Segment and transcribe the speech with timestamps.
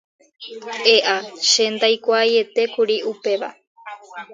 [0.93, 1.15] E'a,
[1.49, 3.49] che ndaikuaaietékuri upéva.